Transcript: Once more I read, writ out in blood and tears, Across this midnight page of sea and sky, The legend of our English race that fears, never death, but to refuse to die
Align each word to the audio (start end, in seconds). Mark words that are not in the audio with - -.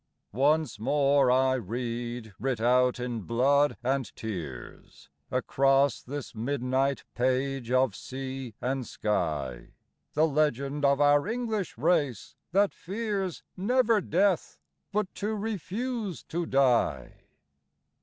Once 0.33 0.79
more 0.79 1.29
I 1.29 1.53
read, 1.53 2.33
writ 2.39 2.59
out 2.59 2.99
in 2.99 3.21
blood 3.21 3.77
and 3.83 4.11
tears, 4.15 5.11
Across 5.29 6.01
this 6.01 6.33
midnight 6.33 7.03
page 7.13 7.69
of 7.69 7.95
sea 7.95 8.55
and 8.59 8.87
sky, 8.87 9.73
The 10.15 10.25
legend 10.25 10.83
of 10.85 10.99
our 10.99 11.27
English 11.27 11.77
race 11.77 12.35
that 12.51 12.73
fears, 12.73 13.43
never 13.55 14.01
death, 14.01 14.57
but 14.91 15.13
to 15.13 15.35
refuse 15.35 16.23
to 16.23 16.47
die 16.47 17.21